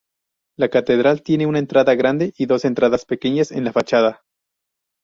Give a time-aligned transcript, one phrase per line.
[0.57, 4.23] La catedral tiene una entrada grande y dos entradas pequeñas en la fachada.